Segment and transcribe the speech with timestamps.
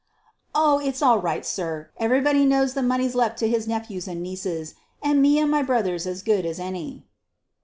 [0.55, 0.79] "Oh!
[0.79, 1.91] it's all right, sir.
[1.99, 6.07] Everybody knows the money's left to his nephews and nieces, and me and my brother's
[6.07, 7.05] as good as any."